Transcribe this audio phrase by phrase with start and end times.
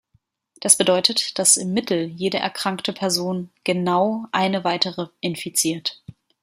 [0.61, 6.01] Das bedeutet, dass im Mittel jede erkrankte Person "genau" eine weitere infiziert.